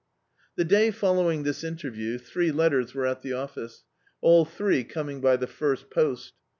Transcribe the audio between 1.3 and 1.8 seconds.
this